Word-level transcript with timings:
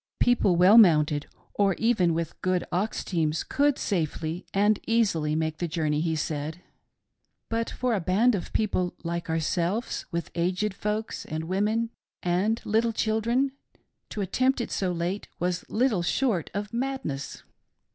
People 0.19 0.55
well 0.55 0.79
mounted, 0.79 1.27
or 1.53 1.75
even 1.75 2.15
with 2.15 2.41
good 2.41 2.63
ox 2.71 3.03
teams, 3.03 3.43
could 3.43 3.77
safely 3.77 4.47
and 4.51 4.79
easily 4.87 5.35
make 5.35 5.59
the 5.59 5.67
journey, 5.67 6.01
he 6.01 6.15
said, 6.15 6.59
but 7.49 7.69
for 7.69 7.93
a 7.93 7.99
band 7.99 8.33
of 8.33 8.51
peo 8.51 8.65
ple 8.65 8.93
'like 9.03 9.29
ourselves, 9.29 10.07
with 10.11 10.31
aged 10.33 10.73
folks, 10.73 11.23
and 11.25 11.43
women, 11.43 11.91
and 12.23 12.63
little 12.65 12.93
children, 12.93 13.51
to 14.09 14.21
attempt 14.21 14.59
it 14.59 14.71
so 14.71 14.91
late 14.91 15.27
was 15.37 15.69
little 15.69 16.01
short 16.01 16.49
of 16.51 16.73
madness. 16.73 17.43